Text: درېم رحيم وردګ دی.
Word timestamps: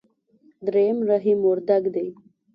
درېم 0.65 0.97
رحيم 1.09 1.39
وردګ 1.47 1.83
دی. 1.95 2.07